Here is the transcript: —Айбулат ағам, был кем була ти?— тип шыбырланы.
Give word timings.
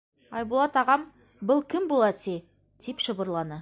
—Айбулат 0.39 0.79
ағам, 0.83 1.03
был 1.53 1.63
кем 1.75 1.87
була 1.95 2.11
ти?— 2.25 2.39
тип 2.87 3.09
шыбырланы. 3.09 3.59